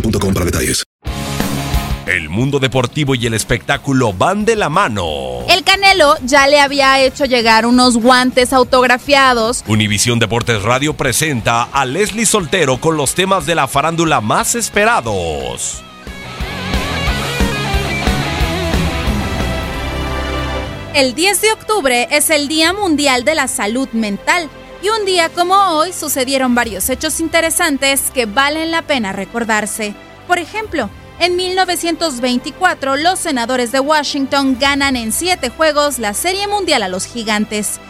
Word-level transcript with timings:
boostmobile.com 0.00 0.34
para 0.34 0.46
detalles. 0.46 0.84
El 2.06 2.28
mundo 2.28 2.60
deportivo 2.60 3.16
y 3.16 3.26
el 3.26 3.34
espectáculo 3.34 4.12
van 4.12 4.44
de 4.44 4.54
la 4.54 4.68
mano. 4.68 5.40
El 5.48 5.64
Canelo 5.64 6.14
ya 6.22 6.46
le 6.46 6.60
había 6.60 7.00
hecho 7.00 7.24
llegar 7.24 7.66
unos 7.66 7.96
guantes 7.96 8.52
autografiados. 8.52 9.64
Univisión 9.66 10.20
Deportes 10.20 10.62
Radio 10.62 10.94
presenta 10.94 11.64
a 11.64 11.84
Leslie 11.84 12.24
Soltero 12.24 12.80
con 12.80 12.96
los 12.96 13.16
temas 13.16 13.44
de 13.44 13.56
la 13.56 13.66
farándula 13.66 14.20
más 14.20 14.54
esperados. 14.54 15.82
El 20.94 21.14
10 21.14 21.40
de 21.40 21.52
octubre 21.52 22.08
es 22.12 22.30
el 22.30 22.46
Día 22.46 22.72
Mundial 22.72 23.24
de 23.24 23.34
la 23.34 23.48
Salud 23.48 23.88
Mental 23.92 24.48
y 24.86 24.88
un 24.88 25.04
día 25.04 25.30
como 25.30 25.54
hoy 25.70 25.92
sucedieron 25.92 26.54
varios 26.54 26.88
hechos 26.90 27.18
interesantes 27.18 28.12
que 28.12 28.24
valen 28.26 28.70
la 28.70 28.82
pena 28.82 29.12
recordarse. 29.12 29.94
Por 30.28 30.38
ejemplo, 30.38 30.90
en 31.18 31.34
1924 31.34 32.96
los 32.96 33.18
senadores 33.18 33.72
de 33.72 33.80
Washington 33.80 34.58
ganan 34.60 34.94
en 34.94 35.10
siete 35.10 35.48
juegos 35.48 35.98
la 35.98 36.14
Serie 36.14 36.46
Mundial 36.46 36.84
a 36.84 36.88
los 36.88 37.06
Gigantes. 37.06 37.80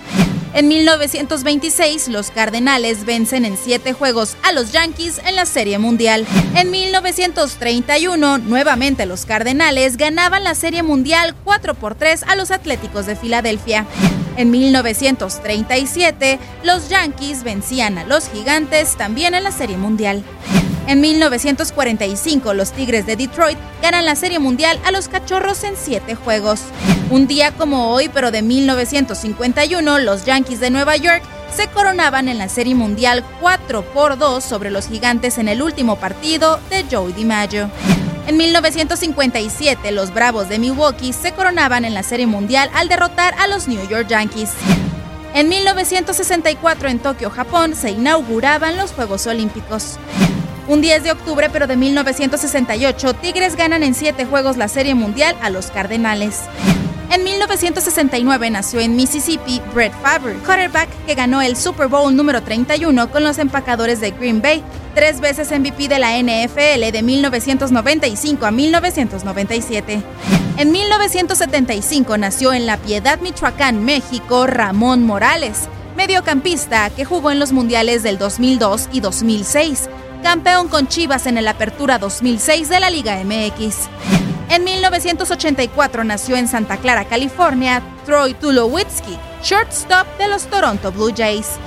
En 0.54 0.68
1926 0.68 2.08
los 2.08 2.30
Cardenales 2.30 3.04
vencen 3.04 3.44
en 3.44 3.58
siete 3.58 3.92
juegos 3.92 4.34
a 4.42 4.52
los 4.52 4.72
Yankees 4.72 5.20
en 5.26 5.36
la 5.36 5.44
Serie 5.44 5.78
Mundial. 5.78 6.26
En 6.54 6.70
1931 6.70 8.38
nuevamente 8.38 9.04
los 9.04 9.26
Cardenales 9.26 9.98
ganaban 9.98 10.44
la 10.44 10.54
Serie 10.54 10.82
Mundial 10.82 11.34
4 11.44 11.74
por 11.74 11.94
3 11.94 12.22
a 12.22 12.36
los 12.36 12.50
Atléticos 12.50 13.04
de 13.04 13.16
Filadelfia. 13.16 13.86
En 14.36 14.50
1937, 14.50 16.38
los 16.62 16.88
Yankees 16.88 17.42
vencían 17.42 17.98
a 17.98 18.04
los 18.04 18.28
Gigantes 18.28 18.96
también 18.96 19.34
en 19.34 19.44
la 19.44 19.50
Serie 19.50 19.78
Mundial. 19.78 20.22
En 20.86 21.00
1945, 21.00 22.54
los 22.54 22.72
Tigres 22.72 23.06
de 23.06 23.16
Detroit 23.16 23.58
ganan 23.82 24.04
la 24.04 24.14
Serie 24.14 24.38
Mundial 24.38 24.78
a 24.84 24.92
los 24.92 25.08
Cachorros 25.08 25.64
en 25.64 25.74
7 25.76 26.14
juegos. 26.14 26.60
Un 27.10 27.26
día 27.26 27.52
como 27.52 27.90
hoy, 27.90 28.08
pero 28.12 28.30
de 28.30 28.42
1951, 28.42 29.98
los 30.00 30.24
Yankees 30.24 30.60
de 30.60 30.70
Nueva 30.70 30.96
York 30.96 31.22
se 31.54 31.68
coronaban 31.68 32.28
en 32.28 32.38
la 32.38 32.48
Serie 32.48 32.74
Mundial 32.74 33.24
4 33.40 33.82
por 33.92 34.18
2 34.18 34.44
sobre 34.44 34.70
los 34.70 34.88
Gigantes 34.88 35.38
en 35.38 35.48
el 35.48 35.62
último 35.62 35.96
partido 35.96 36.60
de 36.70 36.84
Joey 36.90 37.14
DiMaggio. 37.14 37.70
En 38.26 38.36
1957, 38.38 39.92
los 39.92 40.12
Bravos 40.12 40.48
de 40.48 40.58
Milwaukee 40.58 41.12
se 41.12 41.30
coronaban 41.30 41.84
en 41.84 41.94
la 41.94 42.02
Serie 42.02 42.26
Mundial 42.26 42.68
al 42.74 42.88
derrotar 42.88 43.34
a 43.38 43.46
los 43.46 43.68
New 43.68 43.88
York 43.88 44.08
Yankees. 44.08 44.50
En 45.32 45.48
1964, 45.48 46.88
en 46.88 46.98
Tokio, 46.98 47.30
Japón, 47.30 47.76
se 47.76 47.90
inauguraban 47.90 48.76
los 48.76 48.90
Juegos 48.90 49.28
Olímpicos. 49.28 49.98
Un 50.66 50.80
10 50.80 51.04
de 51.04 51.12
octubre, 51.12 51.48
pero 51.52 51.68
de 51.68 51.76
1968, 51.76 53.14
Tigres 53.14 53.54
ganan 53.54 53.84
en 53.84 53.94
7 53.94 54.24
juegos 54.24 54.56
la 54.56 54.66
Serie 54.66 54.96
Mundial 54.96 55.36
a 55.40 55.48
los 55.48 55.70
Cardenales. 55.70 56.40
En 57.12 57.22
1969 57.22 58.50
nació 58.50 58.80
en 58.80 58.96
Mississippi 58.96 59.62
Brett 59.72 59.92
Favre, 60.02 60.34
quarterback 60.44 60.88
que 61.06 61.14
ganó 61.14 61.40
el 61.40 61.56
Super 61.56 61.86
Bowl 61.86 62.16
número 62.16 62.42
31 62.42 63.12
con 63.12 63.22
los 63.22 63.38
empacadores 63.38 64.00
de 64.00 64.10
Green 64.10 64.42
Bay, 64.42 64.64
tres 64.96 65.20
veces 65.20 65.50
MVP 65.50 65.88
de 65.88 65.98
la 65.98 66.16
NFL 66.16 66.90
de 66.90 67.02
1995 67.02 68.46
a 68.46 68.50
1997. 68.50 70.02
En 70.56 70.72
1975 70.72 72.16
nació 72.16 72.54
en 72.54 72.64
La 72.64 72.78
Piedad, 72.78 73.20
Michoacán, 73.20 73.84
México, 73.84 74.46
Ramón 74.46 75.04
Morales, 75.04 75.68
mediocampista 75.98 76.88
que 76.88 77.04
jugó 77.04 77.30
en 77.30 77.38
los 77.38 77.52
mundiales 77.52 78.02
del 78.02 78.16
2002 78.16 78.88
y 78.90 79.00
2006, 79.00 79.90
campeón 80.22 80.68
con 80.68 80.88
Chivas 80.88 81.26
en 81.26 81.36
el 81.36 81.46
Apertura 81.46 81.98
2006 81.98 82.70
de 82.70 82.80
la 82.80 82.88
Liga 82.88 83.22
MX. 83.22 83.90
En 84.48 84.64
1984 84.64 86.04
nació 86.04 86.36
en 86.36 86.48
Santa 86.48 86.78
Clara, 86.78 87.04
California, 87.04 87.82
Troy 88.06 88.32
Tulowitzki, 88.32 89.18
shortstop 89.42 90.06
de 90.16 90.28
los 90.28 90.46
Toronto 90.46 90.90
Blue 90.90 91.12
Jays. 91.14 91.58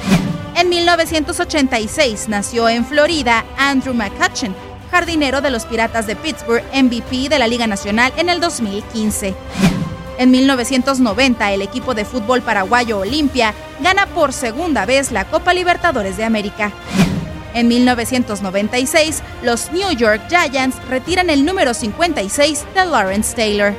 En 0.70 0.76
1986 0.76 2.28
nació 2.28 2.70
en 2.70 2.86
Florida 2.86 3.44
Andrew 3.58 3.96
McCutcheon, 3.96 4.54
jardinero 4.92 5.42
de 5.42 5.50
los 5.50 5.66
Piratas 5.66 6.06
de 6.06 6.16
Pittsburgh, 6.16 6.64
MVP 6.72 7.28
de 7.28 7.40
la 7.40 7.48
Liga 7.48 7.66
Nacional 7.66 8.14
en 8.18 8.30
el 8.30 8.40
2015. 8.40 9.34
En 10.20 10.30
1990, 10.30 11.54
el 11.54 11.64
equipo 11.64 11.96
de 11.96 12.06
fútbol 12.06 12.44
paraguayo 12.44 13.00
Olimpia 13.00 13.56
gana 13.82 14.06
por 14.06 14.32
segunda 14.32 14.86
vez 14.86 15.12
la 15.12 15.26
Copa 15.26 15.56
Libertadores 15.56 16.18
de 16.18 16.26
América. 16.26 16.72
En 17.56 17.68
1996, 17.68 19.24
los 19.42 19.72
New 19.72 19.90
York 19.94 20.22
Giants 20.30 20.78
retiran 20.88 21.32
el 21.32 21.46
número 21.46 21.74
56 21.74 22.66
de 22.76 22.86
Lawrence 22.86 23.36
Taylor. 23.36 23.74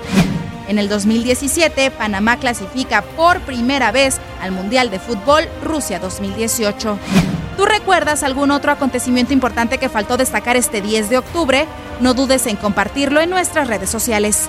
En 0.70 0.78
el 0.78 0.88
2017, 0.88 1.90
Panamá 1.90 2.36
clasifica 2.36 3.02
por 3.02 3.40
primera 3.40 3.90
vez 3.90 4.20
al 4.40 4.52
Mundial 4.52 4.88
de 4.88 5.00
Fútbol 5.00 5.42
Rusia 5.64 5.98
2018. 5.98 6.96
¿Tú 7.56 7.64
recuerdas 7.64 8.22
algún 8.22 8.52
otro 8.52 8.70
acontecimiento 8.70 9.32
importante 9.32 9.78
que 9.78 9.88
faltó 9.88 10.16
destacar 10.16 10.56
este 10.56 10.80
10 10.80 11.10
de 11.10 11.18
octubre? 11.18 11.66
No 11.98 12.14
dudes 12.14 12.46
en 12.46 12.54
compartirlo 12.54 13.20
en 13.20 13.30
nuestras 13.30 13.66
redes 13.66 13.90
sociales. 13.90 14.48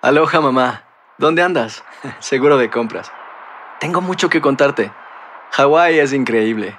Aloha 0.00 0.40
mamá, 0.40 0.84
¿dónde 1.18 1.42
andas? 1.42 1.82
Seguro 2.20 2.56
de 2.56 2.70
compras. 2.70 3.10
Tengo 3.80 4.00
mucho 4.00 4.28
que 4.28 4.40
contarte. 4.40 4.92
Hawái 5.50 5.98
es 5.98 6.12
increíble. 6.12 6.78